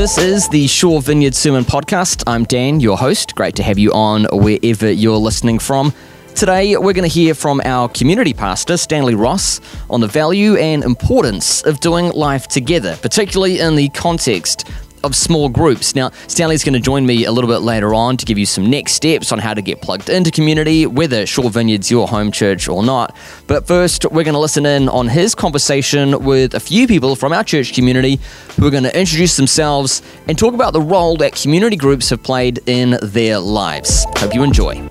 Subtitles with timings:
[0.00, 2.24] This is the Shore Vineyard Sermon Podcast.
[2.26, 3.34] I'm Dan, your host.
[3.34, 5.92] Great to have you on wherever you're listening from.
[6.34, 9.60] Today, we're going to hear from our community pastor, Stanley Ross,
[9.90, 14.66] on the value and importance of doing life together, particularly in the context
[15.02, 15.94] of small groups.
[15.94, 18.68] Now, Stanley's going to join me a little bit later on to give you some
[18.68, 22.68] next steps on how to get plugged into community, whether Shore Vineyard's your home church
[22.68, 23.16] or not.
[23.46, 27.32] But first, we're going to listen in on his conversation with a few people from
[27.32, 28.20] our church community
[28.56, 32.22] who are going to introduce themselves and talk about the role that community groups have
[32.22, 34.04] played in their lives.
[34.16, 34.88] Hope you enjoy.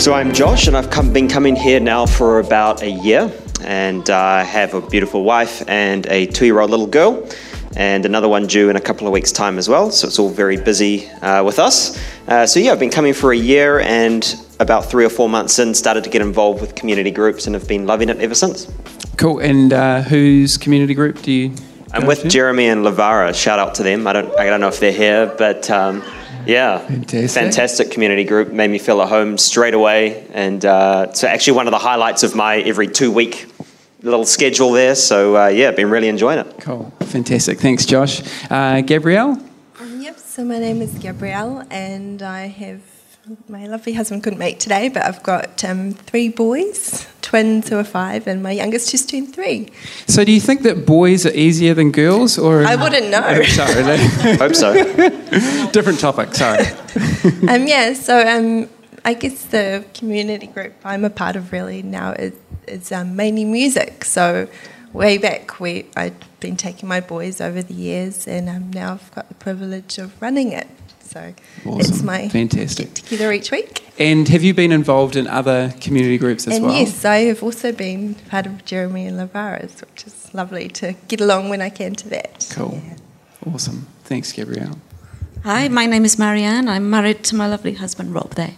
[0.00, 3.30] So I'm Josh, and I've come, been coming here now for about a year
[3.64, 7.28] and I uh, have a beautiful wife and a two year old little girl,
[7.76, 9.90] and another one due in a couple of weeks' time as well.
[9.90, 11.98] So it's all very busy uh, with us.
[12.26, 15.58] Uh, so, yeah, I've been coming for a year and about three or four months
[15.58, 18.72] in, started to get involved with community groups and have been loving it ever since.
[19.16, 19.40] Cool.
[19.40, 21.54] And uh, whose community group do you?
[21.92, 22.28] I'm with to?
[22.28, 23.34] Jeremy and Lavara.
[23.34, 24.06] Shout out to them.
[24.06, 26.04] I don't, I don't know if they're here, but um,
[26.46, 27.30] yeah, fantastic.
[27.30, 27.90] fantastic.
[27.90, 28.52] community group.
[28.52, 32.22] Made me feel at home straight away, and uh, so actually one of the highlights
[32.22, 33.49] of my every two week
[34.02, 34.94] little schedule there.
[34.94, 36.60] So uh, yeah, been really enjoying it.
[36.60, 37.58] Cool, fantastic.
[37.58, 38.22] Thanks, Josh.
[38.50, 39.40] Uh, Gabrielle.
[39.80, 40.18] Um, yep.
[40.18, 42.80] So my name is Gabrielle, and I have
[43.48, 47.84] my lovely husband couldn't make today, but I've got um, three boys, twins who are
[47.84, 49.68] five, and my youngest just turned three.
[50.06, 53.22] So, do you think that boys are easier than girls, or I wouldn't know.
[53.24, 53.82] Oh, sorry,
[54.38, 54.72] hope so.
[55.72, 56.34] Different topic.
[56.34, 56.66] Sorry.
[57.48, 57.92] um, yeah.
[57.92, 58.68] So, um,
[59.04, 62.34] I guess the community group I'm a part of really now is
[62.66, 64.04] is um, mainly music.
[64.04, 64.48] So
[64.92, 69.14] way back, we I'd been taking my boys over the years, and um, now I've
[69.14, 70.68] got the privilege of running it.
[71.02, 71.34] So
[71.66, 71.80] awesome.
[71.80, 73.84] it's my fantastic get together each week.
[73.98, 76.74] And have you been involved in other community groups as and well?
[76.74, 81.20] Yes, I have also been part of Jeremy and Lavara's, which is lovely to get
[81.20, 82.46] along when I can to that.
[82.52, 83.52] Cool, yeah.
[83.52, 83.88] awesome.
[84.04, 84.78] Thanks, Gabrielle.
[85.42, 86.68] Hi, my name is Marianne.
[86.68, 88.34] I'm married to my lovely husband Rob.
[88.34, 88.54] There.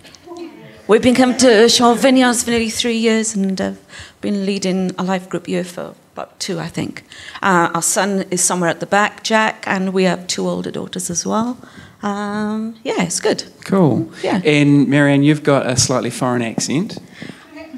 [0.88, 3.78] We've been coming to Shore Vineyards for nearly three years and I've
[4.20, 7.04] been leading a life group year for about two, I think.
[7.40, 11.08] Uh, our son is somewhere at the back, Jack, and we have two older daughters
[11.08, 11.56] as well.
[12.02, 13.44] Um, yeah, it's good.
[13.64, 14.10] Cool.
[14.24, 14.42] Yeah.
[14.44, 16.98] And Marianne, you've got a slightly foreign accent.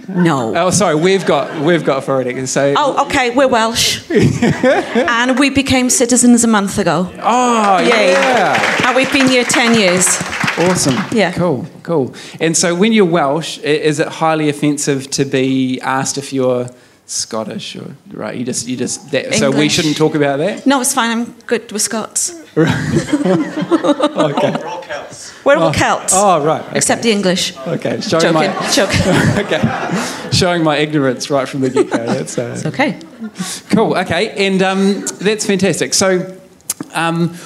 [0.08, 0.54] No.
[0.56, 0.94] Oh, sorry.
[0.94, 2.48] We've got we've got a foreign accent.
[2.48, 2.74] So.
[2.76, 3.30] Oh, okay.
[3.30, 7.10] We're Welsh, and we became citizens a month ago.
[7.22, 8.86] Oh, yeah.
[8.86, 10.18] And we've been here ten years.
[10.58, 10.96] Awesome.
[11.12, 11.32] Yeah.
[11.32, 11.66] Cool.
[11.82, 12.14] Cool.
[12.40, 16.68] And so, when you're Welsh, is it highly offensive to be asked if you're
[17.06, 18.36] Scottish or right?
[18.36, 20.66] You just you just that, so we shouldn't talk about that.
[20.66, 21.10] No, it's fine.
[21.10, 22.40] I'm good with Scots.
[22.56, 22.66] okay.
[23.66, 25.44] We're all Celts.
[25.44, 25.72] We're all oh.
[25.72, 26.12] Celts.
[26.14, 26.62] Oh, right.
[26.62, 26.76] Okay.
[26.76, 27.56] Except the English.
[27.66, 28.00] Okay.
[28.00, 28.34] Showing Joking.
[28.34, 29.00] My, Joking.
[29.44, 30.30] okay.
[30.32, 32.06] Showing my ignorance right from the get go.
[32.06, 33.00] That's uh, it's okay.
[33.70, 33.96] Cool.
[33.98, 34.46] Okay.
[34.46, 35.94] And um, that's fantastic.
[35.94, 36.38] So.
[36.92, 37.36] Um,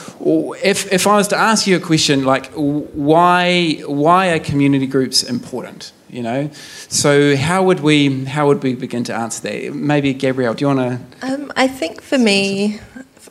[0.63, 5.23] if, if I was to ask you a question like why why are community groups
[5.23, 5.93] important?
[6.11, 6.51] You know,
[6.89, 9.75] so how would we how would we begin to answer that?
[9.75, 10.81] Maybe Gabrielle, do you want
[11.21, 11.27] to?
[11.27, 12.81] Um, I think for me,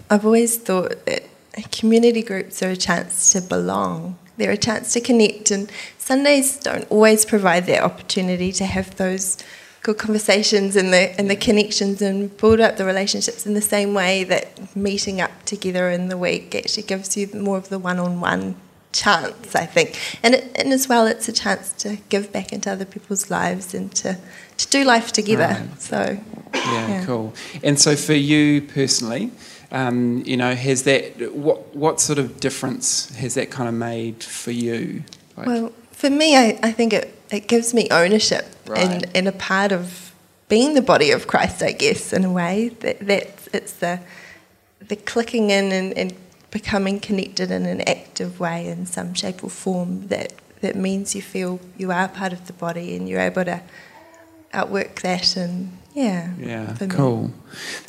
[0.10, 1.24] I've always thought that
[1.72, 4.18] community groups are a chance to belong.
[4.38, 9.38] They're a chance to connect, and Sundays don't always provide that opportunity to have those
[9.82, 13.94] good conversations and the and the connections and build up the relationships in the same
[13.94, 18.56] way that meeting up together in the week actually gives you more of the one-on-one
[18.92, 20.00] chance, I think.
[20.24, 23.74] And it, and as well, it's a chance to give back into other people's lives
[23.74, 24.18] and to
[24.58, 25.56] to do life together.
[25.60, 25.82] Right.
[25.82, 26.20] So
[26.54, 27.34] yeah, yeah, cool.
[27.64, 29.32] And so for you personally.
[29.70, 34.24] Um, you know, has that what what sort of difference has that kind of made
[34.24, 35.04] for you?
[35.36, 38.80] Like, well, for me, I, I think it it gives me ownership right.
[38.80, 40.14] and, and a part of
[40.50, 42.70] being the body of Christ, I guess, in a way.
[42.80, 44.00] That that's it's the
[44.88, 46.14] the clicking in and, and
[46.52, 51.22] becoming connected in an active way in some shape or form that, that means you
[51.22, 53.62] feel you are part of the body and you're able to
[54.54, 56.30] outwork that and yeah.
[56.38, 57.32] Yeah, cool.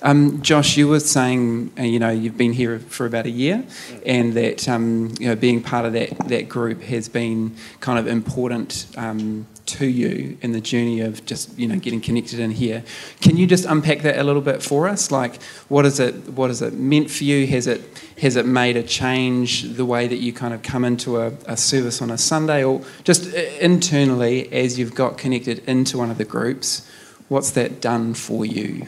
[0.00, 3.62] Um, Josh, you were saying, uh, you know, you've been here for about a year,
[4.06, 8.06] and that um, you know being part of that that group has been kind of
[8.06, 12.82] important um, to you in the journey of just you know getting connected in here.
[13.20, 15.10] Can you just unpack that a little bit for us?
[15.10, 16.30] Like, what is it?
[16.30, 17.46] What has it meant for you?
[17.48, 17.82] Has it
[18.22, 21.58] has it made a change the way that you kind of come into a, a
[21.58, 26.16] service on a Sunday, or just uh, internally as you've got connected into one of
[26.16, 26.88] the groups?
[27.28, 28.86] What's that done for you?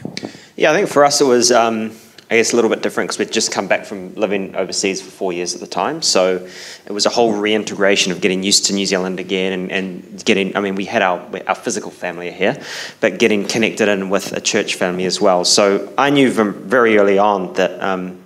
[0.57, 1.93] Yeah, I think for us it was um,
[2.31, 5.11] I guess a little bit different because we'd just come back from living overseas for
[5.11, 6.01] four years at the time.
[6.01, 6.49] So
[6.87, 10.57] it was a whole reintegration of getting used to New Zealand again and, and getting,
[10.57, 12.63] I mean, we had our, our physical family here,
[13.01, 15.45] but getting connected in with a church family as well.
[15.45, 17.83] So I knew from very early on that.
[17.83, 18.19] Um,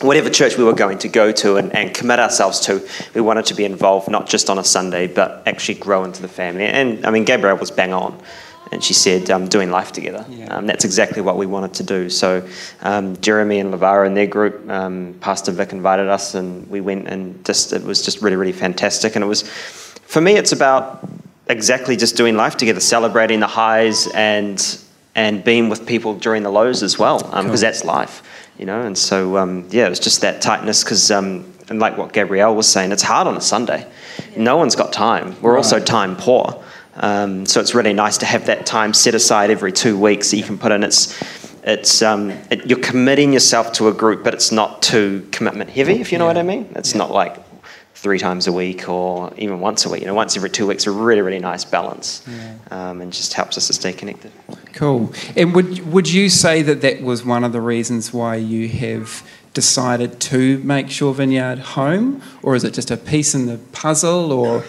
[0.00, 3.46] whatever church we were going to go to and, and, commit ourselves to, we wanted
[3.46, 6.66] to be involved not just on a Sunday, but actually grow into the family.
[6.66, 8.22] And I mean, Gabrielle was bang on
[8.72, 10.24] and she said, um, doing life together.
[10.30, 10.46] Yeah.
[10.46, 12.08] Um, that's exactly what we wanted to do.
[12.08, 12.48] So
[12.80, 17.06] um, Jeremy and Lavara and their group, um, Pastor Vic invited us, and we went,
[17.06, 19.14] and just it was just really, really fantastic.
[19.14, 21.06] And it was, for me, it's about
[21.48, 24.78] exactly just doing life together, celebrating the highs and
[25.14, 27.56] and being with people during the lows as well, because um, cool.
[27.58, 28.22] that's life,
[28.58, 28.80] you know.
[28.80, 31.10] And so um, yeah, it was just that tightness because.
[31.10, 31.44] and
[31.78, 33.86] like what Gabrielle was saying, it's hard on a Sunday.
[34.36, 35.40] No one's got time.
[35.40, 35.58] We're right.
[35.58, 36.62] also time poor.
[36.94, 40.36] Um, so it's really nice to have that time set aside every two weeks that
[40.36, 40.84] you can put in.
[40.84, 41.18] It's,
[41.64, 46.00] it's um, it, you're committing yourself to a group, but it's not too commitment heavy,
[46.00, 46.34] if you know yeah.
[46.34, 46.72] what I mean.
[46.76, 46.98] It's yeah.
[46.98, 47.36] not like
[47.94, 50.00] three times a week or even once a week.
[50.00, 52.56] You know, once every two weeks, is a really, really nice balance, yeah.
[52.70, 54.32] um, and just helps us to stay connected.
[54.72, 55.12] Cool.
[55.36, 59.26] And would would you say that that was one of the reasons why you have
[59.54, 64.32] decided to make Shore Vineyard home, or is it just a piece in the puzzle,
[64.32, 64.64] or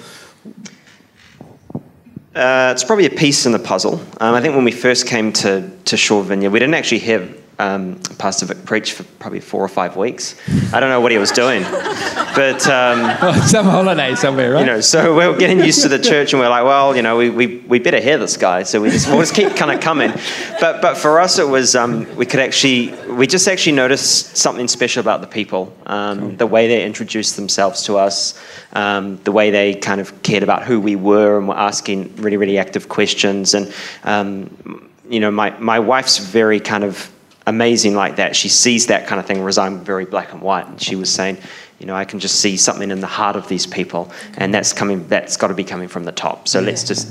[2.36, 4.02] uh, it's probably a piece in the puzzle.
[4.20, 7.43] Um, I think when we first came to, to Shore Vineyard, we didn't actually have
[7.60, 10.36] um, Pastor Vic preach for probably four or five weeks.
[10.74, 14.62] I don't know what he was doing, but um, some holiday somewhere, right?
[14.62, 17.02] You know, so we are getting used to the church, and we're like, well, you
[17.02, 19.72] know, we, we, we better hear this guy, so we just we'll just keep kind
[19.72, 20.12] of coming.
[20.60, 24.68] But but for us, it was um, we could actually we just actually noticed something
[24.68, 26.30] special about the people, um, cool.
[26.32, 28.40] the way they introduced themselves to us
[28.74, 32.38] um, the way they kind of cared about who we were and were asking really,
[32.38, 33.54] really active questions.
[33.54, 33.74] And,
[34.04, 37.12] um, you know, my, my wife's very kind of
[37.46, 38.36] amazing like that.
[38.36, 40.68] She sees that kind of thing, whereas I'm very black and white.
[40.68, 41.38] And she was saying,
[41.80, 44.74] you know, I can just see something in the heart of these people, and that's
[44.74, 45.08] coming.
[45.08, 46.48] That's got to be coming from the top.
[46.48, 46.68] So yeah.
[46.68, 47.10] let's just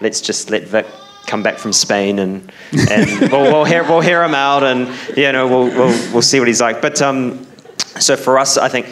[0.00, 0.86] let's just let Vic
[1.26, 2.52] come back from Spain, and
[2.90, 6.38] and we'll, we'll hear we'll hear him out, and you know, we'll we'll, we'll see
[6.38, 6.80] what he's like.
[6.80, 7.46] But um,
[7.98, 8.86] so for us, I think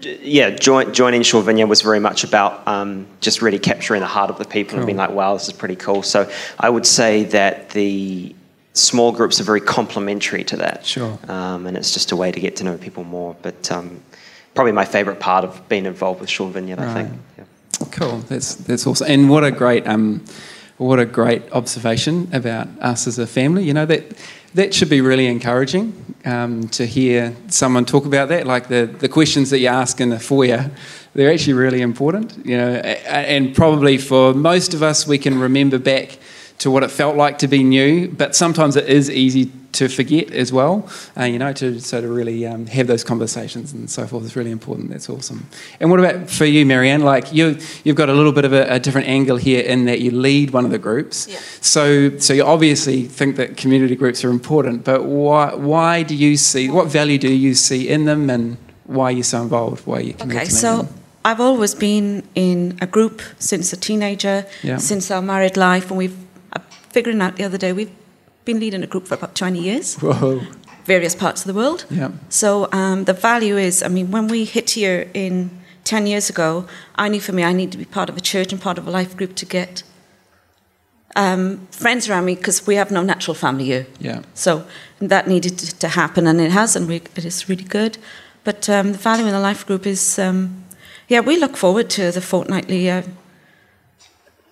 [0.00, 4.30] yeah, join, joining Shore Vineyard was very much about um, just really capturing the heart
[4.30, 4.80] of the people cool.
[4.80, 6.02] and being like, wow, this is pretty cool.
[6.02, 8.34] So I would say that the
[8.74, 10.84] small groups are very complementary to that.
[10.84, 11.18] Sure.
[11.28, 13.34] Um, and it's just a way to get to know people more.
[13.40, 14.02] But um,
[14.54, 16.88] probably my favourite part of being involved with Shore Vineyard, right.
[16.88, 17.20] I think.
[17.38, 17.44] Yeah.
[17.90, 18.18] Cool.
[18.28, 19.10] That's that's awesome.
[19.10, 20.24] And what a great um,
[20.76, 23.64] what a great observation about us as a family.
[23.64, 24.16] You know that
[24.54, 28.46] that should be really encouraging um, to hear someone talk about that.
[28.46, 30.70] Like the, the questions that you ask in the foyer,
[31.14, 32.46] they're actually really important.
[32.46, 36.18] You know, and probably for most of us, we can remember back
[36.58, 40.30] to what it felt like to be new, but sometimes it is easy to forget
[40.30, 40.88] as well.
[41.18, 44.36] Uh, you know, to so to really um, have those conversations and so forth is
[44.36, 44.90] really important.
[44.90, 45.46] That's awesome.
[45.80, 47.02] And what about for you, Marianne?
[47.02, 50.00] Like you, you've got a little bit of a, a different angle here in that
[50.00, 51.28] you lead one of the groups.
[51.28, 51.38] Yeah.
[51.60, 56.36] So, so you obviously think that community groups are important, but why, why do you
[56.36, 56.70] see?
[56.70, 59.86] What value do you see in them, and why are you so involved?
[59.86, 60.82] Why are you committed okay, so.
[60.82, 60.94] Them?
[61.26, 64.76] I've always been in a group since a teenager, yeah.
[64.76, 66.23] since our married life, and we've
[66.94, 67.94] figuring out the other day we've
[68.44, 69.96] been leading a group for about 20 years.
[69.96, 70.40] Whoa.
[70.84, 71.86] Various parts of the world.
[71.90, 72.10] Yeah.
[72.28, 75.50] So um, the value is, I mean, when we hit here in
[75.84, 78.52] 10 years ago, I knew for me I need to be part of a church
[78.52, 79.82] and part of a life group to get
[81.16, 83.86] um, friends around me because we have no natural family here.
[83.98, 84.22] Yeah.
[84.34, 84.64] So
[85.00, 87.98] that needed to happen, and it has, and we, it is really good.
[88.44, 90.64] But um, the value in the life group is, um,
[91.08, 93.02] yeah, we look forward to the fortnightly uh,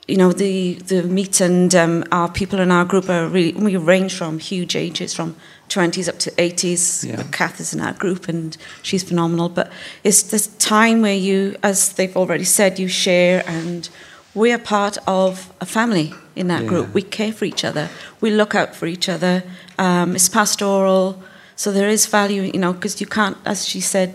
[0.08, 3.76] you know, the, the meet and um, our people in our group are really, we
[3.76, 5.36] range from huge ages, from
[5.68, 7.08] 20s up to 80s.
[7.08, 7.22] Yeah.
[7.30, 9.48] Kath is in our group and she's phenomenal.
[9.48, 9.70] But
[10.02, 13.88] it's this time where you, as they've already said, you share and
[14.34, 16.68] we are part of a family in that yeah.
[16.68, 16.94] group.
[16.94, 17.88] We care for each other.
[18.20, 19.44] We look out for each other.
[19.78, 21.22] Um, it's pastoral.
[21.54, 24.14] So there is value, you know, because you can't, as she said,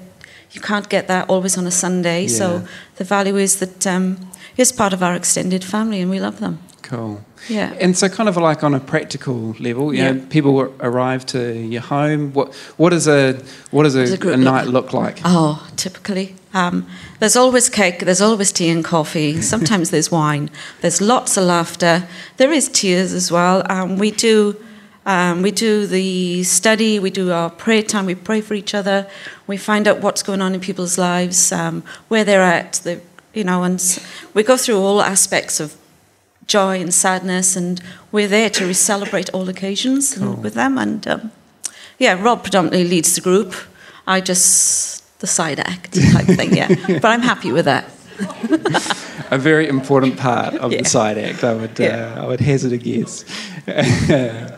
[0.51, 2.23] you can't get that always on a Sunday.
[2.23, 2.27] Yeah.
[2.27, 6.39] So the value is that um, is part of our extended family, and we love
[6.39, 6.59] them.
[6.87, 7.21] Cool.
[7.49, 7.73] Yeah.
[7.81, 10.11] And so, kind of like on a practical level, you yeah.
[10.11, 12.31] know, people arrive to your home.
[12.31, 14.93] What what does a what does a, a, a night look?
[14.93, 14.93] look?
[14.93, 15.19] like?
[15.25, 16.87] Oh, typically, um,
[17.19, 17.99] there's always cake.
[17.99, 19.41] There's always tea and coffee.
[19.53, 20.49] Sometimes there's wine.
[20.79, 22.07] There's lots of laughter.
[22.37, 23.69] There is tears as well.
[23.69, 24.55] Um, we do.
[25.05, 29.07] Um, we do the study, we do our prayer time, we pray for each other,
[29.47, 32.99] we find out what's going on in people's lives, um, where they're at, the
[33.37, 33.79] you know, and
[34.33, 35.75] we go through all aspects of
[36.47, 40.33] joy and sadness, and we're there to celebrate all occasions cool.
[40.35, 40.77] with them.
[40.77, 41.31] And um,
[41.99, 43.53] yeah, Rob predominantly leads the group.
[44.07, 46.67] I just the side act type thing, yeah.
[47.01, 47.85] But I'm happy with that.
[49.31, 50.81] a very important part of Yeah.
[50.83, 51.43] the side act.
[51.43, 52.13] I would Yeah.
[52.17, 53.25] uh, I would hazard a guess.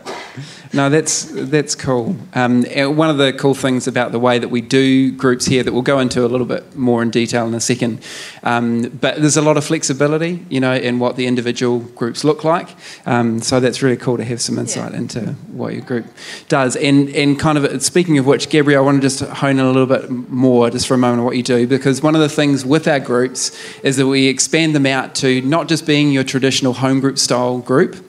[0.72, 2.16] no, that's that's cool.
[2.32, 2.62] Um,
[2.96, 5.82] one of the cool things about the way that we do groups here that we'll
[5.82, 8.00] go into a little bit more in detail in a second.
[8.44, 12.44] Um, but there's a lot of flexibility, you know, in what the individual groups look
[12.44, 12.68] like.
[13.04, 16.06] Um, so that's really cool to have some insight into what your group
[16.48, 16.76] does.
[16.76, 19.72] And and kind of speaking of which, Gabrielle, I want to just hone in a
[19.72, 22.28] little bit more just for a moment on what you do because one of the
[22.28, 26.22] things with our groups is that we expand them out to not just being your
[26.22, 28.06] traditional home group style group.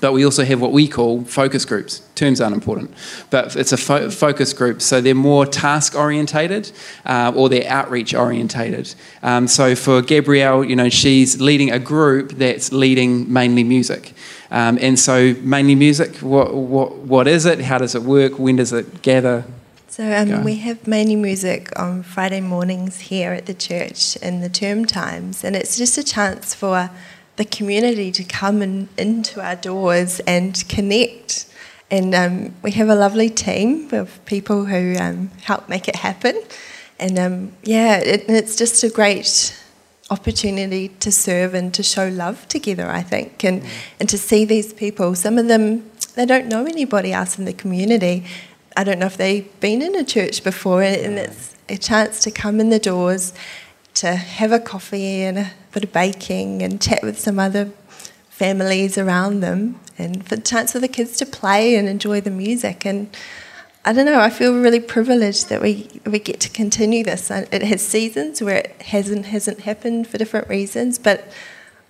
[0.00, 2.02] But we also have what we call focus groups.
[2.14, 2.92] Terms aren't important,
[3.30, 4.82] but it's a fo- focus group.
[4.82, 6.72] So they're more task orientated
[7.04, 8.94] uh, or they're outreach orientated.
[9.22, 14.12] Um, so for Gabrielle, you know, she's leading a group that's leading mainly music.
[14.50, 17.60] Um, and so mainly music, what, what, what is it?
[17.60, 18.38] How does it work?
[18.38, 19.44] When does it gather?
[19.88, 24.50] So um, we have mainly music on Friday mornings here at the church in the
[24.50, 26.90] term times, and it's just a chance for
[27.36, 31.46] the community to come in, into our doors and connect.
[31.90, 36.42] And um, we have a lovely team of people who um, help make it happen.
[36.98, 39.54] And um, yeah, it, it's just a great
[40.10, 43.62] opportunity to serve and to show love together, I think, and,
[44.00, 45.14] and to see these people.
[45.14, 48.24] Some of them, they don't know anybody else in the community.
[48.76, 52.30] I don't know if they've been in a church before, and it's a chance to
[52.30, 53.32] come in the doors,
[53.96, 57.70] to have a coffee and a bit of baking and chat with some other
[58.28, 62.30] families around them, and for the chance for the kids to play and enjoy the
[62.30, 62.84] music.
[62.84, 63.08] And
[63.86, 67.30] I don't know, I feel really privileged that we, we get to continue this.
[67.30, 71.24] It has seasons where it hasn't, hasn't happened for different reasons, but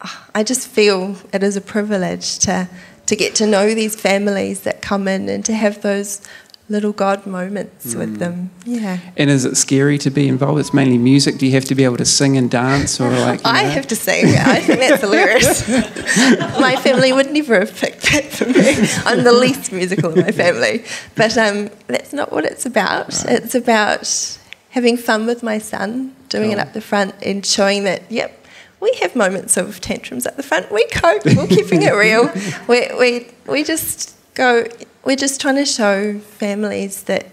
[0.02, 2.68] ah, I just feel it is a privilege to,
[3.06, 6.20] to get to know these families that come in and to have those
[6.68, 8.50] little God moments with them.
[8.64, 8.98] Yeah.
[9.16, 10.58] And is it scary to be involved?
[10.58, 11.38] It's mainly music.
[11.38, 13.40] Do you have to be able to sing and dance or like?
[13.44, 13.70] I know?
[13.70, 14.26] have to sing.
[14.26, 15.68] I think that's hilarious.
[16.60, 18.88] my family would never have picked that for me.
[19.04, 20.84] I'm the least musical in my family.
[21.14, 23.24] But um, that's not what it's about.
[23.26, 24.38] It's about
[24.70, 28.44] having fun with my son, doing it up the front and showing that, yep,
[28.80, 30.70] we have moments of tantrums up the front.
[30.70, 31.24] We cope.
[31.24, 32.30] We're keeping it real.
[32.68, 34.66] We, we, we just go,
[35.02, 37.26] we're just trying to show families that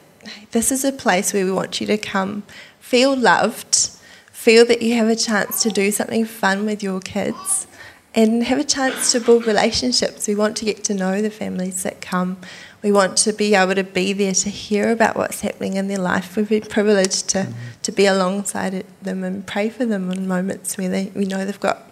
[0.51, 2.43] this is a place where we want you to come,
[2.79, 3.89] feel loved,
[4.31, 7.67] feel that you have a chance to do something fun with your kids,
[8.15, 10.27] and have a chance to build relationships.
[10.27, 12.37] We want to get to know the families that come.
[12.81, 15.97] We want to be able to be there to hear about what's happening in their
[15.97, 16.37] life.
[16.37, 20.89] We've been privileged to, to be alongside them and pray for them in moments where
[20.89, 21.89] they, we know they've got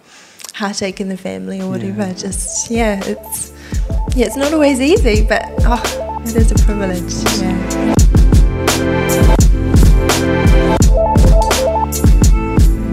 [0.54, 2.14] heartache in the family or whatever.
[2.14, 3.52] Just, yeah, it's,
[4.14, 7.12] yeah, it's not always easy, but oh, it is a privilege.
[7.40, 7.92] Yeah.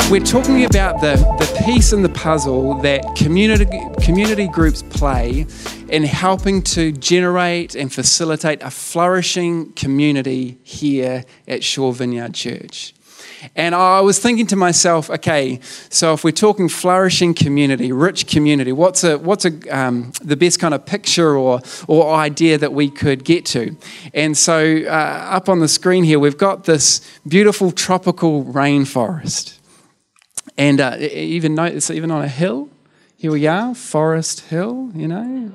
[0.09, 5.45] We're talking about the, the piece in the puzzle that community, community groups play
[5.87, 12.95] in helping to generate and facilitate a flourishing community here at Shore Vineyard Church.
[13.55, 15.59] And I was thinking to myself, okay,
[15.89, 20.59] so if we're talking flourishing community, rich community, what's a what's a um, the best
[20.59, 23.75] kind of picture or or idea that we could get to?
[24.13, 24.89] And so uh,
[25.31, 29.57] up on the screen here, we've got this beautiful tropical rainforest,
[30.57, 32.69] and uh, even note it's even on a hill.
[33.17, 34.91] Here we are, Forrest Hill.
[34.95, 35.51] You know.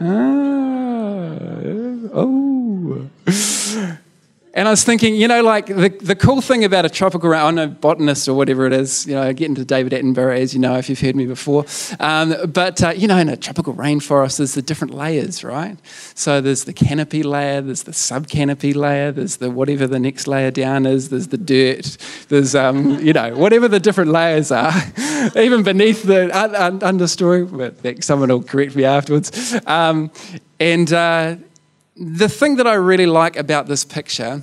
[0.00, 1.38] Ah,
[2.14, 3.08] oh.
[4.54, 7.40] And I was thinking, you know, like the, the cool thing about a tropical rain,
[7.40, 10.52] I'm no botanist or whatever it is, you know, I get into David Attenborough, as
[10.52, 11.64] you know, if you've heard me before.
[12.00, 15.78] Um, but, uh, you know, in a tropical rainforest, there's the different layers, right?
[16.14, 20.26] So there's the canopy layer, there's the sub canopy layer, there's the whatever the next
[20.26, 21.96] layer down is, there's the dirt,
[22.28, 24.74] there's, um, you know, whatever the different layers are,
[25.36, 27.48] even beneath the un- un- understory,
[27.82, 29.58] but someone will correct me afterwards.
[29.66, 30.10] Um,
[30.60, 31.36] and, uh,
[31.96, 34.42] the thing that I really like about this picture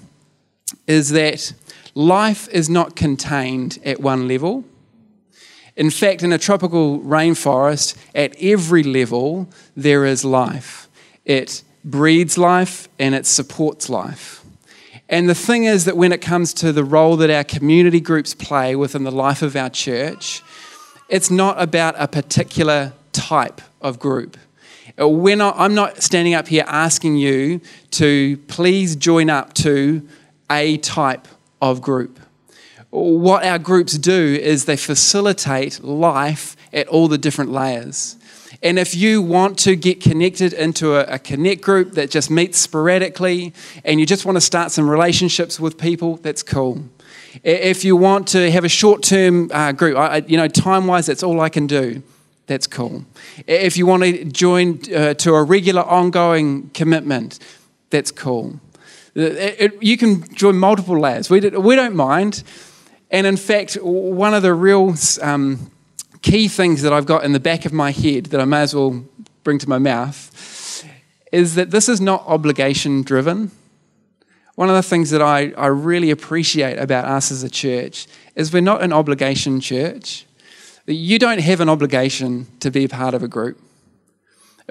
[0.87, 1.53] is that
[1.95, 4.63] life is not contained at one level.
[5.75, 10.89] In fact, in a tropical rainforest, at every level, there is life.
[11.25, 14.43] It breeds life and it supports life.
[15.07, 18.35] And the thing is that when it comes to the role that our community groups
[18.35, 20.43] play within the life of our church,
[21.07, 24.37] it's not about a particular type of group.
[24.97, 30.07] We're not, I'm not standing up here asking you to please join up to
[30.49, 31.27] a type
[31.61, 32.19] of group.
[32.89, 38.15] What our groups do is they facilitate life at all the different layers.
[38.61, 42.59] And if you want to get connected into a, a, connect group that just meets
[42.59, 43.53] sporadically
[43.85, 46.83] and you just want to start some relationships with people, that's cool.
[47.43, 51.05] If you want to have a short term uh, group, I, you know, time wise,
[51.05, 52.03] that's all I can do.
[52.49, 53.05] That's cool.
[53.45, 57.37] If you want to join uh, to a regular ongoing commitment,
[57.91, 58.59] that's cool.
[59.13, 61.29] It, it, you can join multiple labs.
[61.29, 62.41] We, we don't mind.
[63.11, 65.69] And in fact, one of the real um,
[66.23, 68.73] key things that I've got in the back of my head that I may as
[68.73, 69.05] well
[69.43, 70.83] bring to my mouth
[71.31, 73.51] is that this is not obligation driven.
[74.55, 78.51] One of the things that I, I really appreciate about us as a church is
[78.51, 80.25] we're not an obligation church.
[80.93, 83.61] You don't have an obligation to be part of a group.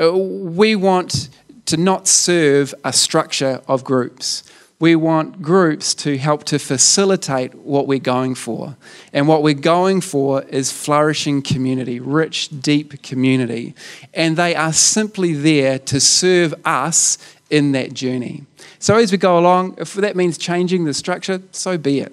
[0.01, 1.29] Uh, we want
[1.67, 4.43] to not serve a structure of groups.
[4.81, 8.77] We want groups to help to facilitate what we're going for.
[9.13, 13.75] And what we're going for is flourishing community, rich, deep community.
[14.13, 17.19] And they are simply there to serve us
[17.51, 18.45] in that journey.
[18.79, 22.13] So as we go along, if that means changing the structure, so be it.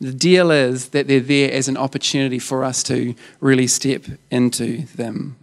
[0.00, 4.86] The deal is that they're there as an opportunity for us to really step into
[4.96, 5.36] them.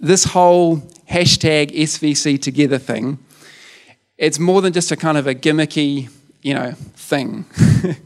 [0.00, 3.18] This whole hashtag SVC together thing
[4.18, 6.10] it's more than just a kind of a gimmicky,
[6.42, 7.44] you know, thing.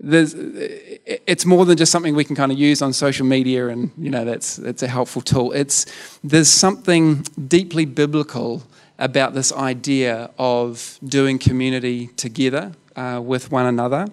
[0.00, 3.92] There's, it's more than just something we can kind of use on social media, and
[3.96, 5.52] you know that's that's a helpful tool.
[5.52, 5.86] It's
[6.24, 8.64] there's something deeply biblical
[8.98, 14.08] about this idea of doing community together uh, with one another.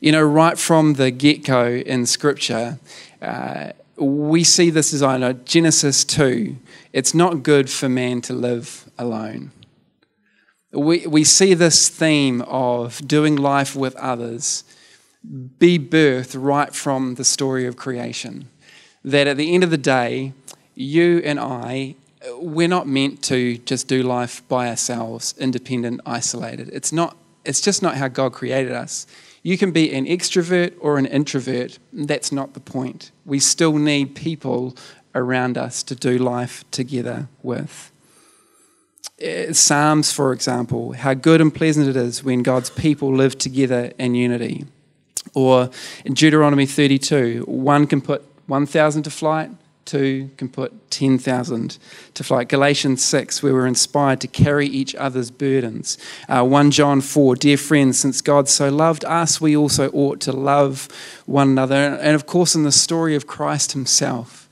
[0.00, 2.78] You know, right from the get go in Scripture,
[3.22, 6.56] uh, we see this as I know Genesis two.
[6.92, 9.52] It's not good for man to live alone
[10.74, 14.64] we, we see this theme of doing life with others
[15.58, 18.48] be birthed right from the story of creation.
[19.04, 20.32] That at the end of the day,
[20.74, 21.94] you and I,
[22.36, 26.70] we're not meant to just do life by ourselves, independent, isolated.
[26.72, 27.16] It's not.
[27.44, 29.06] It's just not how God created us.
[29.44, 31.78] You can be an extrovert or an introvert.
[31.92, 33.12] That's not the point.
[33.26, 34.74] We still need people
[35.14, 37.92] around us to do life together with.
[39.22, 43.92] Uh, Psalms, for example, how good and pleasant it is when God's people live together
[43.98, 44.64] in unity.
[45.34, 45.70] Or
[46.06, 49.50] in Deuteronomy 32, one can put 1,000 to flight,
[49.84, 51.78] two can put 10,000
[52.14, 52.48] to flight.
[52.48, 55.98] Galatians 6, where we're inspired to carry each other's burdens.
[56.28, 60.32] Uh, 1 John 4, dear friends, since God so loved us, we also ought to
[60.32, 60.88] love
[61.26, 61.74] one another.
[61.74, 64.48] And of course, in the story of Christ himself,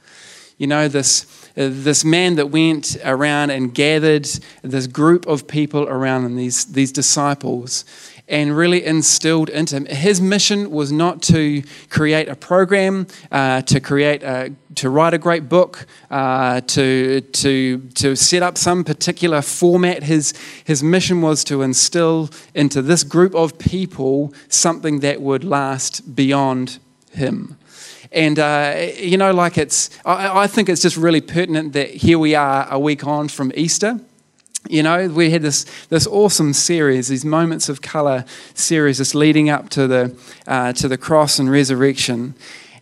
[0.59, 4.27] you know, this this man that went around and gathered
[4.63, 7.85] this group of people around him, these, these disciples,
[8.29, 9.87] and really instilled into him.
[9.87, 15.19] His mission was not to create a program, uh, to create a, to write a
[15.19, 20.05] great book, uh, to, to, to set up some particular format.
[20.05, 20.33] His,
[20.65, 26.79] his mission was to instill into this group of people something that would last beyond
[27.11, 27.57] him.
[28.13, 32.19] And, uh, you know, like it's, I, I think it's just really pertinent that here
[32.19, 34.01] we are a week on from Easter.
[34.69, 39.51] You know, we had this, this awesome series, these Moments of Colour series, just leading
[39.51, 42.35] up to the, uh, to the cross and resurrection.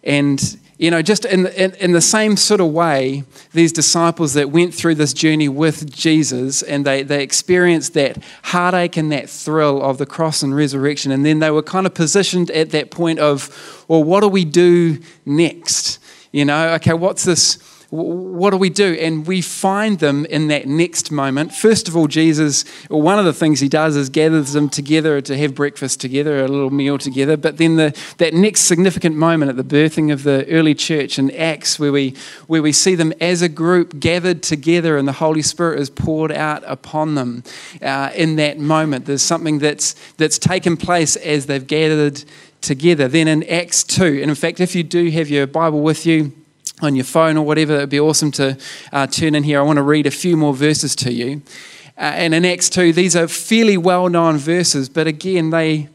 [0.04, 4.48] And you know, just in, in, in, the same sort of way, these disciples that
[4.50, 9.82] went through this journey with Jesus and they, they experienced that heartache and that thrill
[9.82, 11.12] of the cross and resurrection.
[11.12, 14.46] And then they were kind of positioned at that point of, well, what do we
[14.46, 15.98] do next?
[16.32, 17.58] You know, okay, what's this?
[17.90, 18.94] What do we do?
[18.94, 21.52] And we find them in that next moment.
[21.52, 25.36] First of all, Jesus, one of the things he does is gathers them together to
[25.36, 27.36] have breakfast together, a little meal together.
[27.36, 31.32] But then the, that next significant moment at the birthing of the early church in
[31.32, 32.14] Acts, where we,
[32.46, 36.30] where we see them as a group gathered together and the Holy Spirit is poured
[36.30, 37.42] out upon them
[37.82, 39.06] uh, in that moment.
[39.06, 42.22] There's something that's, that's taken place as they've gathered
[42.60, 43.08] together.
[43.08, 46.32] Then in Acts 2, and in fact, if you do have your Bible with you,
[46.82, 48.58] on your phone or whatever, it'd be awesome to
[48.92, 49.60] uh, turn in here.
[49.60, 51.42] I want to read a few more verses to you.
[51.96, 55.88] Uh, and in Acts 2, these are fairly well known verses, but again, they,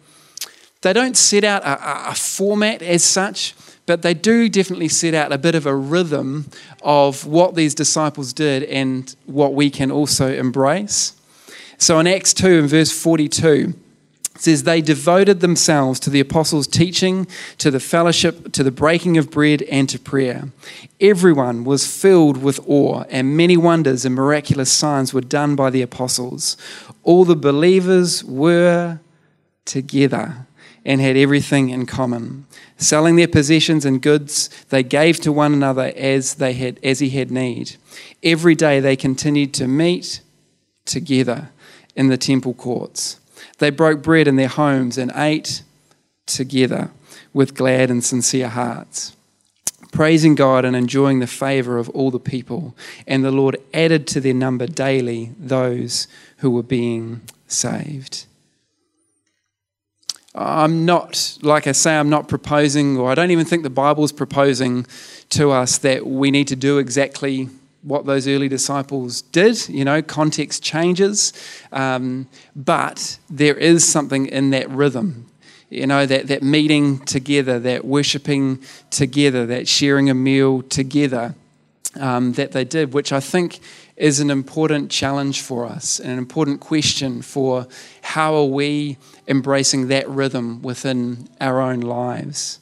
[0.81, 5.31] they don't set out a, a format as such, but they do definitely set out
[5.31, 6.45] a bit of a rhythm
[6.83, 11.13] of what these disciples did and what we can also embrace.
[11.77, 13.73] So in Acts 2, in verse 42,
[14.35, 17.25] it says, They devoted themselves to the apostles' teaching,
[17.57, 20.49] to the fellowship, to the breaking of bread, and to prayer.
[20.99, 25.81] Everyone was filled with awe, and many wonders and miraculous signs were done by the
[25.81, 26.57] apostles.
[27.03, 28.99] All the believers were
[29.63, 30.45] together
[30.83, 32.45] and had everything in common.
[32.77, 37.09] Selling their possessions and goods, they gave to one another as, they had, as he
[37.09, 37.77] had need.
[38.21, 40.19] Every day they continued to meet
[40.83, 41.49] together
[41.95, 43.19] in the temple courts.
[43.57, 45.63] They broke bread in their homes and ate
[46.25, 46.91] together
[47.33, 49.15] with glad and sincere hearts,
[49.91, 52.75] praising God and enjoying the favor of all the people.
[53.07, 58.25] And the Lord added to their number daily those who were being saved.
[60.33, 64.11] I'm not, like I say, I'm not proposing, or I don't even think the Bible's
[64.11, 64.85] proposing
[65.29, 67.49] to us that we need to do exactly
[67.85, 69.69] what those early disciples did.
[69.69, 71.31] You know, context changes,
[71.71, 75.27] um, but there is something in that rhythm.
[75.69, 81.35] You know, that, that meeting together, that worshipping together, that sharing a meal together
[81.99, 83.59] um, that they did, which I think
[83.95, 87.67] is an important challenge for us, an important question for
[88.01, 92.59] how are we embracing that rhythm within our own lives.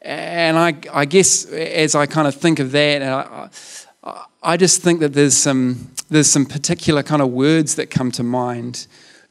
[0.00, 3.48] And I, I guess as I kind of think of that, I,
[4.42, 8.22] I just think that there's some, there's some particular kind of words that come to
[8.22, 8.86] mind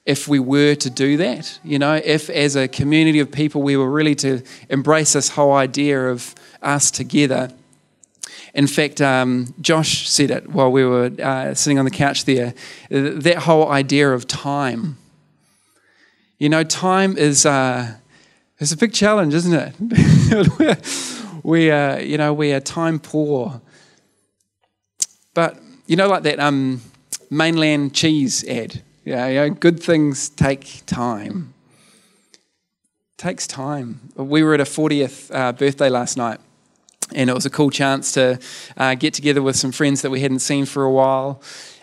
[0.06, 1.60] if we were to do that.
[1.64, 5.54] You know, if as a community of people we were really to embrace this whole
[5.54, 7.52] idea of us together
[8.58, 12.56] in fact, um, Josh said it while we were uh, sitting on the couch there
[12.90, 14.98] that whole idea of time.
[16.40, 17.96] You know, time is, uh,
[18.60, 20.80] is a big challenge, isn't it?
[21.44, 23.62] we, are, you know, we are time poor.
[25.38, 26.82] But, you know, like that um,
[27.30, 31.54] mainland cheese ad, yeah, you know, good things take time.
[33.18, 34.00] takes time.
[34.16, 36.40] We were at a 40th uh, birthday last night
[37.14, 38.40] and it was a cool chance to
[38.78, 41.40] uh, get together with some friends that we hadn't seen for a while.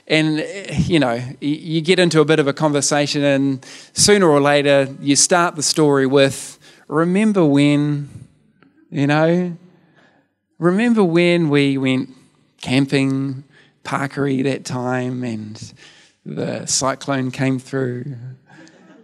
[0.09, 0.45] And,
[0.89, 5.15] you know, you get into a bit of a conversation, and sooner or later, you
[5.15, 8.09] start the story with, Remember when,
[8.91, 9.57] you know,
[10.59, 12.11] remember when we went
[12.65, 13.45] camping,
[13.85, 15.75] Pakiri that time, and
[16.25, 18.17] the cyclone came through?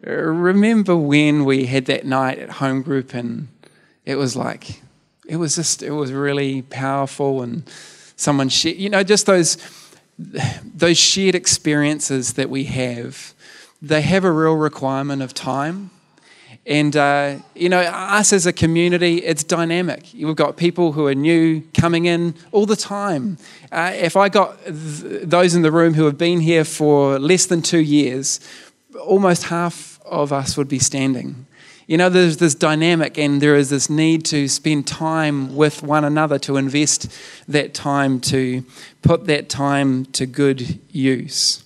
[0.02, 3.48] Remember when we had that night at home group, and
[4.06, 4.80] it was like,
[5.30, 7.62] it was just it was really powerful and
[8.16, 9.56] someone shared you know just those
[10.18, 13.32] those shared experiences that we have
[13.80, 15.90] they have a real requirement of time
[16.70, 20.06] and uh, you know us as a community it's dynamic.
[20.14, 23.36] We've got people who are new coming in all the time.
[23.70, 27.46] Uh, if i got th- those in the room who have been here for less
[27.46, 28.40] than two years
[29.00, 31.46] almost half of us would be standing.
[31.86, 36.04] You know, there's this dynamic and there is this need to spend time with one
[36.04, 37.12] another, to invest
[37.48, 38.64] that time, to
[39.02, 41.64] put that time to good use.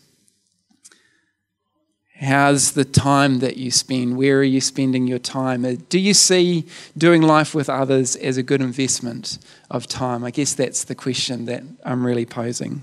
[2.25, 4.17] How's the time that you spend?
[4.17, 5.65] Where are you spending your time?
[5.65, 6.65] Uh, do you see
[6.97, 9.39] doing life with others as a good investment
[9.71, 10.25] of time?
[10.25, 12.83] I guess that's the question that I'm really posing.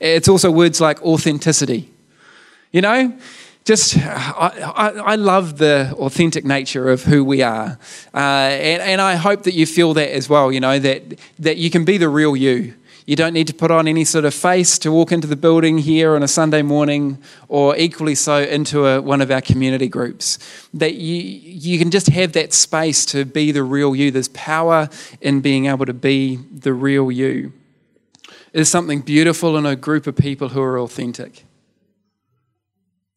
[0.00, 1.90] It's also words like authenticity.
[2.70, 3.18] You know,
[3.64, 7.78] just I, I, I, love the authentic nature of who we are
[8.14, 11.02] uh, and, and i hope that you feel that as well you know that,
[11.38, 12.74] that you can be the real you
[13.06, 15.78] you don't need to put on any sort of face to walk into the building
[15.78, 20.38] here on a sunday morning or equally so into a, one of our community groups.
[20.74, 24.10] That you, you can just have that space to be the real you.
[24.10, 24.88] There's power
[25.20, 27.52] in being able to be the real you.
[28.52, 31.44] There's something beautiful in a group of people who are authentic.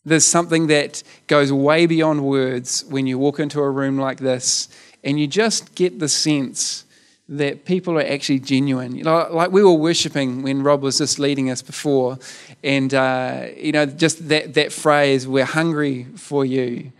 [0.05, 4.67] There's something that goes way beyond words when you walk into a room like this
[5.03, 6.82] and you just get the sense
[7.29, 8.95] that people are actually genuine.
[8.95, 12.19] You know, like we were worshiping when Rob was just leading us before,
[12.63, 16.91] and uh, you know, just that that phrase, "We're hungry for you."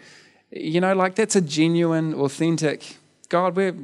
[0.52, 2.98] You know, like that's a genuine, authentic
[3.30, 3.56] God.
[3.56, 3.76] We're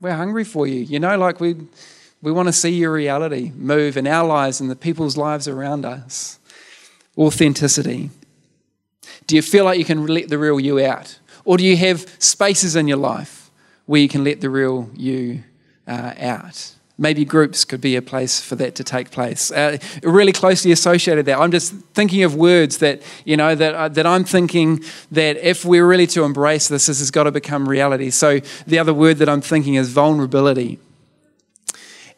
[0.00, 0.80] we're hungry for you.
[0.80, 1.56] You know, like we
[2.22, 5.84] we want to see your reality move in our lives and the people's lives around
[5.84, 6.38] us.
[7.16, 8.10] Authenticity.
[9.26, 11.18] Do you feel like you can let the real you out?
[11.44, 13.50] Or do you have spaces in your life
[13.86, 15.44] where you can let the real you
[15.86, 16.74] uh, out?
[16.96, 19.50] Maybe groups could be a place for that to take place.
[19.50, 21.36] Uh, really closely associated there.
[21.36, 25.64] I'm just thinking of words that, you know, that, uh, that I'm thinking that if
[25.64, 28.10] we're really to embrace this, this has got to become reality.
[28.10, 30.78] So the other word that I'm thinking is vulnerability.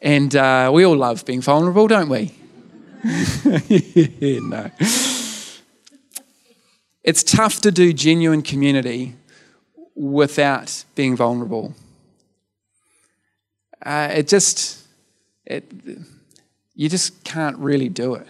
[0.03, 2.35] And uh, we all love being vulnerable, don't we?
[3.03, 4.71] no.
[7.03, 9.15] It's tough to do genuine community
[9.95, 11.75] without being vulnerable.
[13.87, 14.85] Uh, it just,
[15.45, 15.65] it,
[16.75, 18.29] you just can't really do it.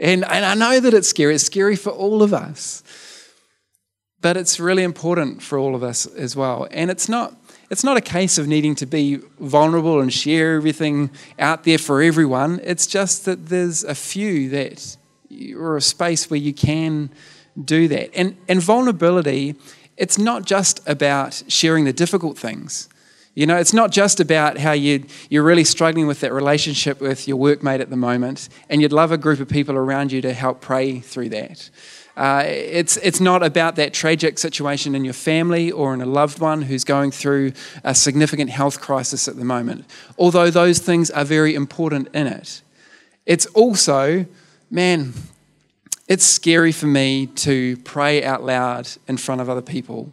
[0.00, 1.34] And, and I know that it's scary.
[1.34, 2.82] It's scary for all of us.
[4.20, 6.66] but it's really important for all of us as well.
[6.70, 7.34] And it's not
[7.70, 12.00] it's not a case of needing to be vulnerable and share everything out there for
[12.00, 12.60] everyone.
[12.64, 14.96] It's just that there's a few that
[15.54, 17.10] or a space where you can
[17.62, 18.10] do that.
[18.14, 19.54] And and vulnerability,
[19.96, 22.88] it's not just about sharing the difficult things.
[23.38, 27.28] You know, it's not just about how you, you're really struggling with that relationship with
[27.28, 30.32] your workmate at the moment, and you'd love a group of people around you to
[30.32, 31.70] help pray through that.
[32.16, 36.40] Uh, it's, it's not about that tragic situation in your family or in a loved
[36.40, 37.52] one who's going through
[37.84, 39.84] a significant health crisis at the moment,
[40.18, 42.60] although those things are very important in it.
[43.24, 44.26] It's also,
[44.68, 45.12] man,
[46.08, 50.12] it's scary for me to pray out loud in front of other people.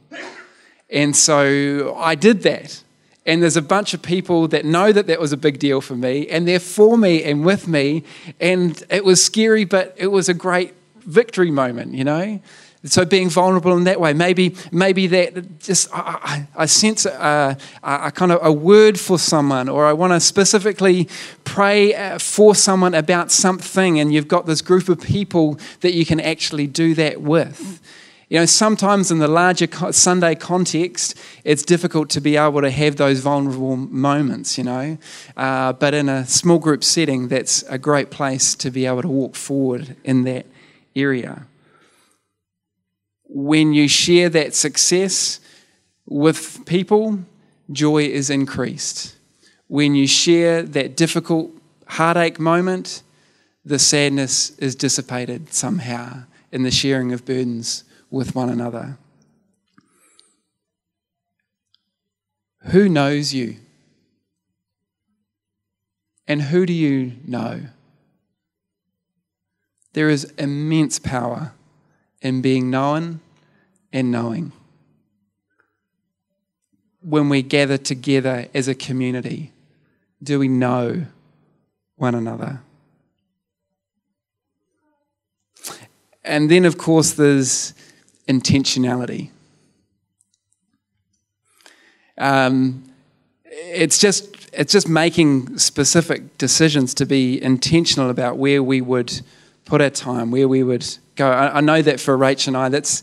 [0.91, 2.83] And so I did that.
[3.25, 5.95] And there's a bunch of people that know that that was a big deal for
[5.95, 8.03] me, and they're for me and with me.
[8.39, 10.73] And it was scary, but it was a great
[11.05, 12.39] victory moment, you know?
[12.85, 18.07] So being vulnerable in that way, maybe maybe that just I, I, sense a, a,
[18.07, 21.09] a, kind of a word for someone, or I want to specifically
[21.45, 26.05] pray uh, for someone about something, and you've got this group of people that you
[26.05, 27.81] can actually do that with.
[28.27, 32.95] You know, sometimes in the larger Sunday context, it's difficult to be able to have
[32.95, 34.97] those vulnerable moments, you know.
[35.37, 39.07] Uh, but in a small group setting, that's a great place to be able to
[39.07, 40.47] walk forward in that
[40.95, 41.45] area.
[43.25, 45.39] When you share that success
[46.07, 47.19] with people,
[47.71, 49.15] joy is increased.
[49.67, 51.51] When you share that difficult
[51.87, 53.03] heartache moment,
[53.63, 57.83] the sadness is dissipated somehow in the sharing of burdens
[58.15, 58.97] with one another.
[62.67, 63.57] Who knows you?
[66.25, 67.63] And who do you know?
[69.91, 71.51] There is immense power
[72.21, 73.19] in being known
[73.91, 74.53] and knowing.
[77.01, 79.51] When we gather together as a community,
[80.23, 81.05] do we know
[81.97, 82.61] one another?
[86.23, 87.73] And then, of course, there's
[88.27, 89.29] intentionality.
[92.17, 92.83] Um,
[93.43, 99.21] it's just it's just making specific decisions to be intentional about where we would
[99.65, 100.85] put our time, where we would
[101.15, 101.29] go.
[101.29, 103.01] I, I know that for Rach and I, that's,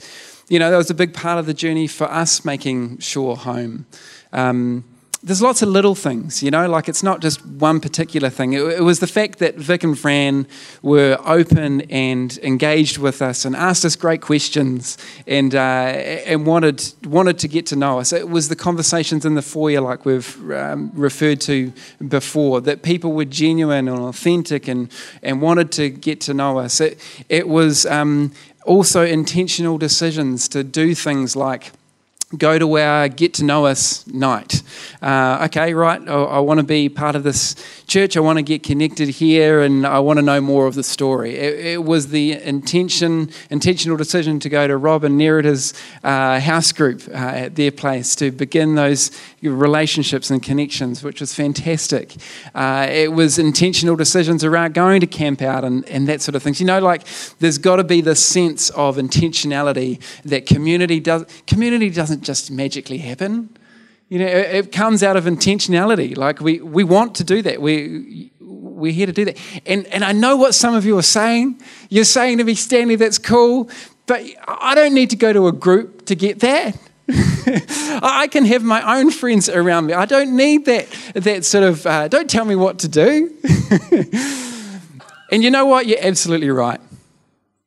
[0.49, 3.87] you know, that was a big part of the journey for us making Shore home.
[4.33, 4.85] Um,
[5.25, 8.55] there's lots of little things, you know, like it's not just one particular thing.
[8.55, 10.49] It, it, was the fact that Vic and Fran
[10.83, 16.93] were open and engaged with us and asked us great questions and uh, and wanted
[17.05, 18.13] wanted to get to know us.
[18.13, 21.73] It was the conversations in the foyer, like we've um, referred to
[22.09, 24.91] before, that people were genuine and authentic and
[25.23, 26.81] and wanted to get to know us.
[26.81, 28.33] It it was um,
[28.67, 31.71] also intentional decisions to do things like
[32.37, 34.63] go to our get to know us night.
[35.01, 37.55] Uh, okay, right, I, I want to be part of this
[37.87, 38.17] church.
[38.17, 41.37] I want to get connected here and I want to know more of the story.
[41.37, 46.73] It, it was the intention, intentional decision to go to Rob and Nerita's uh, house
[46.73, 49.11] group uh, at their place to begin those
[49.43, 52.15] relationships and connections, which was fantastic.
[52.55, 56.43] Uh, it was intentional decisions around going to camp out and, and that sort of
[56.43, 56.61] things.
[56.61, 57.03] You know, like
[57.41, 61.25] there's got to be this sense of intentionality that community does.
[61.47, 63.57] Community doesn't just magically happen.
[64.09, 66.17] You know, it, it comes out of intentionality.
[66.17, 67.63] Like we, we want to do that.
[67.63, 69.39] We, we're here to do that.
[69.65, 71.61] And, and I know what some of you are saying.
[71.89, 73.71] You're saying to me, Stanley, that's cool,
[74.07, 76.77] but I don't need to go to a group to get that.
[77.09, 79.93] I can have my own friends around me.
[79.93, 83.35] I don't need that, that sort of, uh, don't tell me what to do.
[85.33, 85.87] and you know what?
[85.87, 86.81] You're absolutely right.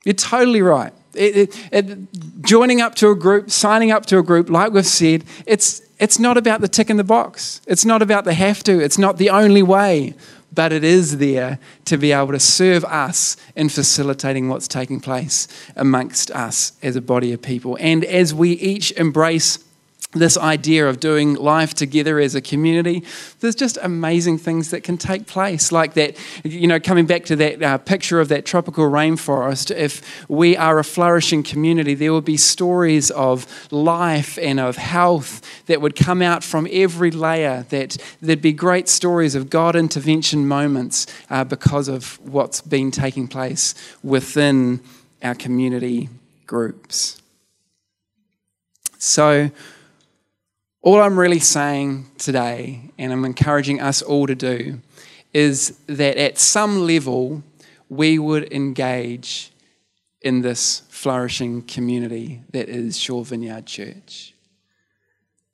[0.04, 0.94] You're totally right.
[1.16, 5.24] It, it, joining up to a group, signing up to a group, like we've said,
[5.46, 7.62] it's, it's not about the tick in the box.
[7.68, 8.80] It's not about the have to.
[8.80, 10.14] It's not the only way.
[10.54, 15.50] But it is there to be able to serve us in facilitating what's taking place
[15.76, 17.78] amongst us as a body of people.
[17.82, 19.58] And as we each embrace
[20.16, 23.04] this idea of doing life together as a community,
[23.42, 25.72] there's just amazing things that can take place.
[25.72, 30.28] Like that, you know, coming back to that uh, picture of that tropical rainforest, if
[30.30, 35.82] we are a flourishing community, there will be stories of life and of health that
[35.82, 41.06] would come out from every layer, that there'd be great stories of God intervention moments
[41.30, 44.80] uh, because of what's been taking place within
[45.22, 46.10] our community
[46.48, 47.22] groups.
[48.98, 49.52] So,
[50.86, 54.82] all I'm really saying today, and I'm encouraging us all to do,
[55.34, 57.42] is that at some level
[57.90, 59.52] we would engage
[60.22, 64.36] in this flourishing community that is Shore Vineyard Church.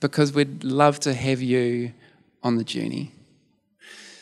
[0.01, 1.93] Because we'd love to have you
[2.43, 3.13] on the journey.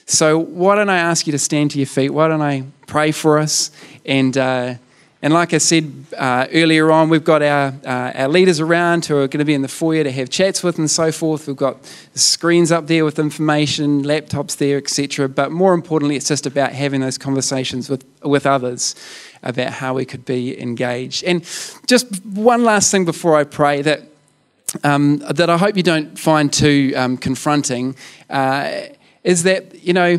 [0.05, 2.09] So, why don't I ask you to stand to your feet?
[2.09, 3.71] Why don't I pray for us?
[4.05, 4.75] And, uh,
[5.21, 9.17] and like I said uh, earlier on, we've got our, uh, our leaders around who
[9.17, 11.45] are going to be in the foyer to have chats with and so forth.
[11.45, 11.83] We've got
[12.15, 15.27] screens up there with information, laptops there, etc.
[15.27, 18.95] But more importantly, it's just about having those conversations with, with others
[19.43, 21.25] about how we could be engaged.
[21.25, 21.43] And
[21.85, 24.03] just one last thing before I pray that,
[24.85, 27.97] um, that I hope you don't find too um, confronting
[28.29, 28.83] uh,
[29.25, 30.17] is that, you know,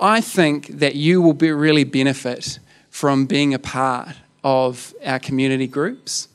[0.00, 2.58] I think that you will be really benefit
[2.90, 6.28] from being a part of our community groups.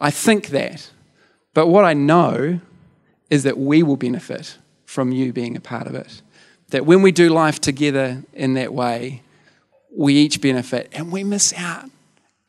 [0.00, 0.90] I think that.
[1.54, 2.60] But what I know
[3.30, 6.22] is that we will benefit from you being a part of it.
[6.70, 9.22] That when we do life together in that way,
[9.96, 11.90] we each benefit and we miss out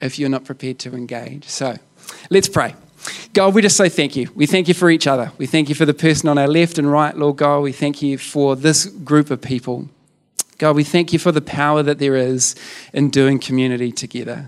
[0.02, 1.48] if you're not prepared to engage.
[1.48, 1.76] So
[2.30, 2.76] let's pray.
[3.34, 4.30] God, we just say thank you.
[4.36, 5.32] We thank you for each other.
[5.38, 7.60] We thank you for the person on our left and right, Lord God.
[7.60, 9.90] We thank you for this group of people.
[10.58, 12.56] God, we thank you for the power that there is
[12.94, 14.48] in doing community together.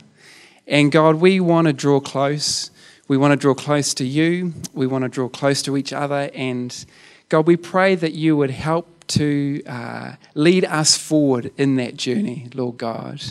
[0.65, 2.71] And God, we want to draw close.
[3.07, 4.53] We want to draw close to you.
[4.73, 6.29] We want to draw close to each other.
[6.33, 6.85] And
[7.29, 12.49] God, we pray that you would help to uh, lead us forward in that journey,
[12.53, 13.21] Lord God.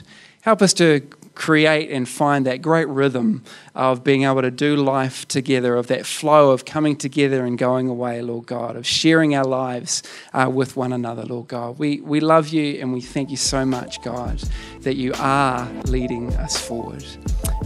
[0.43, 1.03] Help us to
[1.37, 3.45] create and find that great rhythm
[3.75, 7.89] of being able to do life together, of that flow of coming together and going
[7.89, 11.79] away, Lord God, of sharing our lives uh, with one another, Lord God.
[11.79, 14.43] We, we love you and we thank you so much, God,
[14.81, 17.05] that you are leading us forward.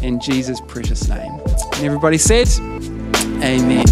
[0.03, 1.41] In Jesus' precious name.
[1.75, 2.49] And everybody said,
[3.43, 3.87] Amen.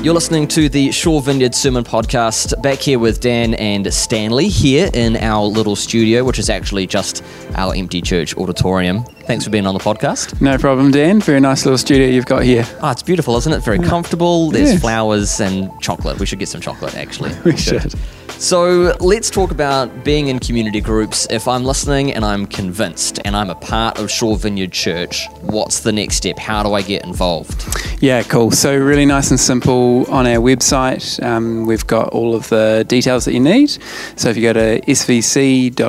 [0.00, 2.62] You're listening to the Shore Vineyard Sermon Podcast.
[2.62, 7.24] Back here with Dan and Stanley here in our little studio, which is actually just
[7.56, 9.04] our empty church auditorium.
[9.28, 10.40] Thanks for being on the podcast.
[10.40, 11.20] No problem, Dan.
[11.20, 12.64] Very nice little studio you've got here.
[12.80, 13.58] Oh, it's beautiful, isn't it?
[13.58, 14.50] Very comfortable.
[14.50, 14.80] There's yes.
[14.80, 16.18] flowers and chocolate.
[16.18, 17.34] We should get some chocolate, actually.
[17.44, 17.92] we should.
[18.38, 21.26] So let's talk about being in community groups.
[21.28, 25.80] If I'm listening and I'm convinced and I'm a part of Shore Vineyard Church, what's
[25.80, 26.38] the next step?
[26.38, 27.66] How do I get involved?
[28.00, 28.52] Yeah, cool.
[28.52, 31.22] So, really nice and simple on our website.
[31.22, 33.70] Um, we've got all of the details that you need.
[34.16, 35.80] So, if you go to svc.org.nz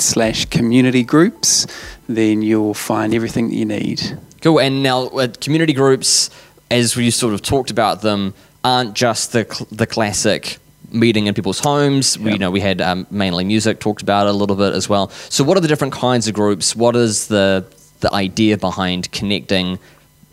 [0.00, 1.66] slash community groups,
[2.08, 4.18] then you'll find everything that you need.
[4.40, 4.60] Cool.
[4.60, 6.30] And now, uh, community groups,
[6.70, 10.58] as we sort of talked about them, aren't just the, cl- the classic
[10.90, 12.16] meeting in people's homes.
[12.16, 12.24] Yep.
[12.24, 15.10] We, you know, we had um, mainly music talked about a little bit as well.
[15.28, 16.74] So, what are the different kinds of groups?
[16.74, 17.64] What is the
[18.00, 19.78] the idea behind connecting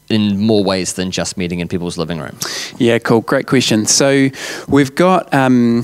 [0.07, 2.73] in more ways than just meeting in people's living rooms?
[2.77, 3.21] Yeah, cool.
[3.21, 3.85] Great question.
[3.85, 4.29] So,
[4.67, 5.33] we've got.
[5.33, 5.83] Um,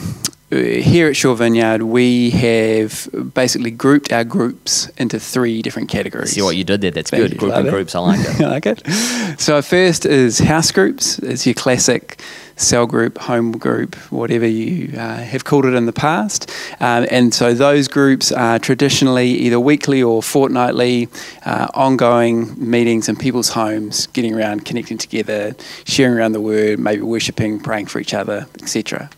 [0.52, 6.32] Uh, here at Shore Vineyard, we have basically grouped our groups into three different categories.
[6.32, 6.92] See what you did there?
[6.92, 7.38] That's Thank good.
[7.38, 8.42] Grouping groups, I like it.
[8.42, 9.40] I like it.
[9.40, 11.20] So, first is house groups.
[11.20, 12.20] It's your classic
[12.62, 16.50] cell group, home group, whatever you uh, have called it in the past.
[16.80, 21.10] Um, and so those groups are traditionally either weekly or fortnightly,
[21.46, 27.02] uh, ongoing meetings in people's homes, getting around, connecting together, sharing around the word, maybe
[27.02, 29.10] worshipping, praying for each other, etc.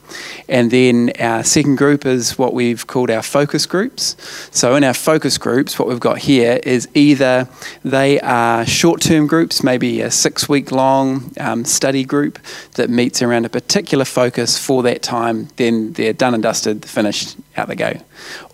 [0.47, 4.15] And then our second group is what we've called our focus groups.
[4.51, 7.47] So in our focus groups, what we've got here is either
[7.83, 12.39] they are short term groups, maybe a six week long um, study group
[12.75, 16.85] that meets around around a particular focus for that time, then they're done and dusted,
[16.85, 17.93] finished, out they go.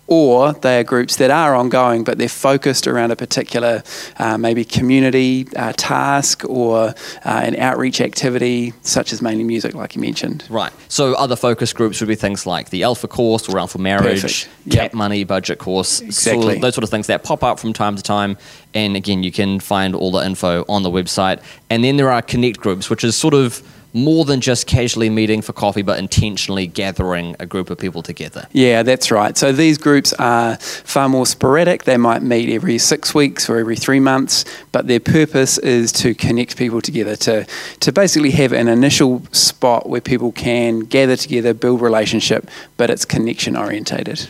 [0.06, 3.84] Or they are groups that are ongoing, but they're focused around a particular
[4.18, 9.94] uh, maybe community uh, task or uh, an outreach activity, such as mainly music, like
[9.94, 10.44] you mentioned.
[10.50, 10.72] Right.
[10.88, 14.48] So other focus groups would be things like the Alpha course or Alpha Marriage, Perfect.
[14.64, 14.94] Cap yep.
[14.94, 16.42] Money Budget course, exactly.
[16.42, 18.36] Sort of, those sort of things that pop up from time to time.
[18.74, 21.40] And again, you can find all the info on the website.
[21.68, 23.62] And then there are Connect groups, which is sort of
[23.92, 28.46] more than just casually meeting for coffee, but intentionally gathering a group of people together.
[28.52, 29.36] Yeah, that's right.
[29.36, 31.84] So these groups are far more sporadic.
[31.84, 36.14] They might meet every six weeks or every three months, but their purpose is to
[36.14, 37.46] connect people together, to,
[37.80, 43.04] to basically have an initial spot where people can gather together, build relationship, but it's
[43.04, 44.28] connection orientated.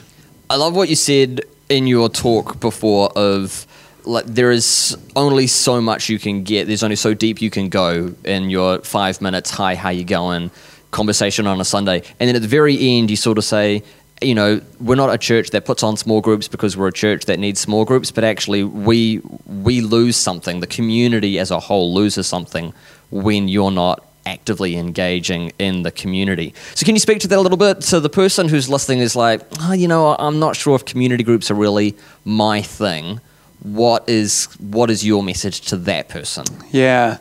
[0.49, 3.67] I love what you said in your talk before of
[4.05, 6.67] like there is only so much you can get.
[6.67, 9.51] There's only so deep you can go in your five minutes.
[9.51, 10.51] Hi, how you going?
[10.91, 13.83] Conversation on a Sunday, and then at the very end, you sort of say,
[14.21, 17.27] you know, we're not a church that puts on small groups because we're a church
[17.27, 20.61] that needs small groups, but actually we we lose something.
[20.61, 22.75] The community as a whole loses something
[23.11, 26.55] when you're not actively engaging in the community.
[26.75, 27.83] So, can you speak to that a little bit?
[27.83, 31.25] So, the person who's listening is like, oh, you know, I'm not sure if community
[31.25, 33.21] groups are really my thing.
[33.63, 36.45] What is what is your message to that person?
[36.71, 37.19] Yeah,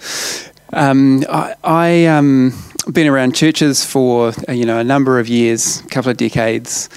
[0.74, 2.54] um, I, I um,
[2.92, 6.90] been around churches for uh, you know a number of years, a couple of decades,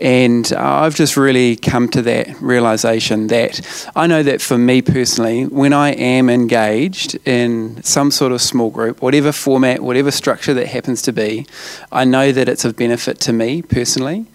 [0.00, 3.60] and I've just really come to that realization that
[3.96, 8.70] I know that for me personally, when I am engaged in some sort of small
[8.70, 11.46] group, whatever format, whatever structure that happens to be,
[11.90, 14.26] I know that it's of benefit to me personally.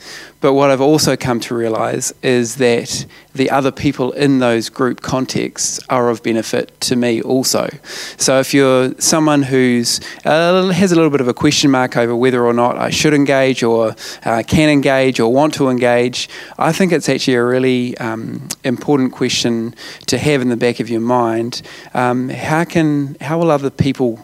[0.43, 4.99] But what I've also come to realize is that the other people in those group
[4.99, 7.69] contexts are of benefit to me also.
[8.17, 12.13] So if you're someone who's uh, has a little bit of a question mark over
[12.13, 16.27] whether or not I should engage or uh, can engage or want to engage,
[16.59, 19.73] I think it's actually a really um, important question
[20.07, 21.61] to have in the back of your mind.
[21.93, 24.19] Um, how can how will other people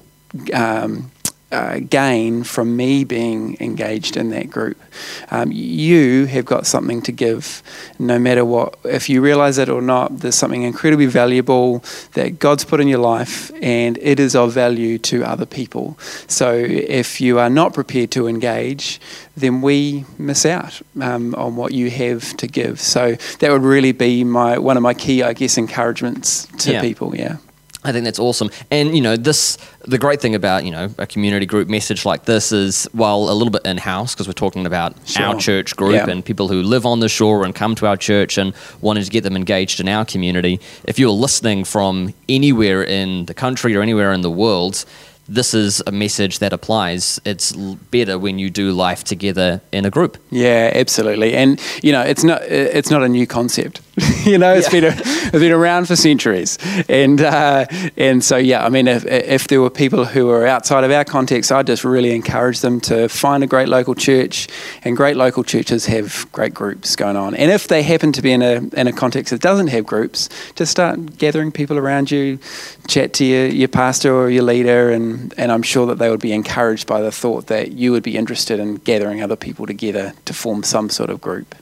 [0.54, 1.12] um,
[1.52, 4.78] uh, gain from me being engaged in that group.
[5.32, 7.64] Um, you have got something to give,
[7.98, 8.78] no matter what.
[8.84, 11.84] If you realize it or not, there's something incredibly valuable
[12.14, 15.98] that God's put in your life, and it is of value to other people.
[16.28, 19.00] So if you are not prepared to engage,
[19.36, 22.80] then we miss out um, on what you have to give.
[22.80, 26.82] So that would really be my one of my key, I guess, encouragements to yeah.
[26.82, 27.16] people.
[27.16, 27.38] Yeah.
[27.82, 28.50] I think that's awesome.
[28.70, 32.26] And, you know, this, the great thing about, you know, a community group message like
[32.26, 35.26] this is, while a little bit in house, because we're talking about sure.
[35.26, 36.10] our church group yeah.
[36.10, 39.10] and people who live on the shore and come to our church and wanting to
[39.10, 40.60] get them engaged in our community.
[40.84, 44.84] If you're listening from anywhere in the country or anywhere in the world,
[45.30, 47.22] this is a message that applies.
[47.24, 50.18] It's better when you do life together in a group.
[50.32, 51.36] Yeah, absolutely.
[51.36, 53.82] And you know, it's not it's not a new concept.
[54.26, 54.82] you know, it's yeah.
[54.82, 56.58] been a, it's been around for centuries.
[56.88, 57.66] And uh,
[57.98, 61.06] and so yeah, I mean, if if there were people who are outside of our
[61.06, 64.48] context, I'd just really encourage them to find a great local church.
[64.84, 67.36] And great local churches have great groups going on.
[67.36, 70.30] And if they happen to be in a in a context that doesn't have groups,
[70.56, 72.40] just start gathering people around you,
[72.88, 76.20] chat to your, your pastor or your leader and and, I'm sure that they would
[76.20, 80.14] be encouraged by the thought that you would be interested in gathering other people together
[80.26, 81.56] to form some sort of group.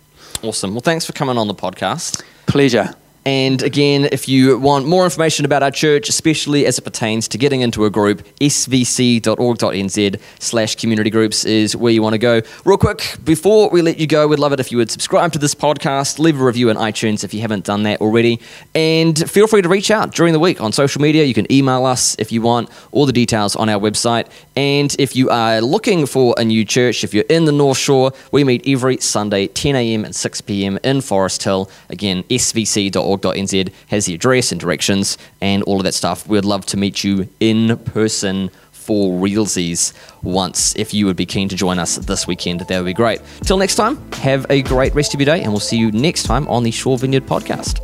[0.43, 0.73] Awesome.
[0.73, 2.23] Well, thanks for coming on the podcast.
[2.45, 2.93] Pleasure.
[3.27, 7.37] And again, if you want more information about our church, especially as it pertains to
[7.37, 12.41] getting into a group, svc.org.nz slash community groups is where you want to go.
[12.63, 15.39] Real quick, before we let you go, we'd love it if you would subscribe to
[15.39, 18.39] this podcast, leave a review on iTunes if you haven't done that already,
[18.73, 21.25] and feel free to reach out during the week on social media.
[21.25, 24.29] You can email us if you want, all the details on our website.
[24.57, 28.11] And if you are looking for a new church, if you're in the North Shore,
[28.31, 30.03] we meet every Sunday, 10 a.m.
[30.03, 30.79] and 6 p.m.
[30.83, 31.69] in Forrest Hill.
[31.89, 36.27] Again, svc.org.nz has the address and directions and all of that stuff.
[36.27, 39.93] We'd love to meet you in person for realsies
[40.23, 40.75] once.
[40.75, 43.21] If you would be keen to join us this weekend, that would be great.
[43.43, 46.23] Till next time, have a great rest of your day, and we'll see you next
[46.23, 47.77] time on the Shore Vineyard podcast.